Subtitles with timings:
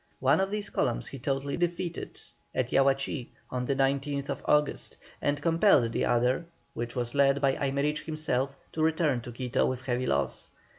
[0.19, 2.19] One of these columns he totally defeated
[2.55, 8.05] at Yahuachí on the 19th August, and compelled the other, which was led by Aymerich
[8.05, 10.49] himself, to return to Quito with heavy loss.